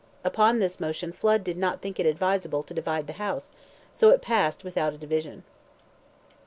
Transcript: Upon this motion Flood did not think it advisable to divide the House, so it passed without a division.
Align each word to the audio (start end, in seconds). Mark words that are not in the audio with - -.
Upon 0.23 0.57
this 0.57 0.79
motion 0.79 1.11
Flood 1.13 1.43
did 1.43 1.57
not 1.59 1.79
think 1.79 1.99
it 1.99 2.07
advisable 2.07 2.63
to 2.63 2.73
divide 2.73 3.05
the 3.05 3.13
House, 3.21 3.51
so 3.93 4.09
it 4.09 4.23
passed 4.23 4.63
without 4.63 4.95
a 4.95 4.97
division. 4.97 5.43